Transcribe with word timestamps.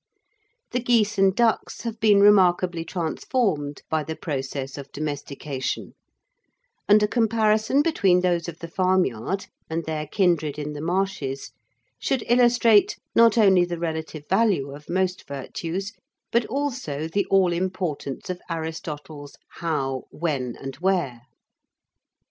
The 0.71 0.79
geese 0.79 1.19
and 1.19 1.35
ducks 1.35 1.81
have 1.81 1.99
been 1.99 2.21
remarkably 2.21 2.83
transformed 2.83 3.83
by 3.87 4.03
the 4.03 4.15
process 4.15 4.75
of 4.75 4.91
domestication, 4.91 5.93
and 6.89 7.03
a 7.03 7.07
comparison 7.07 7.83
between 7.83 8.21
those 8.21 8.47
of 8.47 8.57
the 8.57 8.67
farmyard 8.67 9.45
and 9.69 9.85
their 9.85 10.07
kindred 10.07 10.57
in 10.57 10.73
the 10.73 10.81
marshes 10.81 11.51
should 11.99 12.23
illustrate 12.27 12.97
not 13.13 13.37
only 13.37 13.63
the 13.63 13.77
relative 13.77 14.23
value 14.27 14.71
of 14.73 14.89
most 14.89 15.27
virtues, 15.27 15.93
but 16.31 16.47
also 16.47 17.07
the 17.07 17.27
all 17.27 17.53
importance 17.53 18.27
of 18.27 18.41
Aristotle's 18.49 19.35
how, 19.49 20.05
when 20.09 20.55
and 20.59 20.77
where. 20.77 21.21